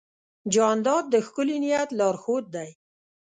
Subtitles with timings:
[0.53, 2.69] جانداد د ښکلي نیت لارښود دی.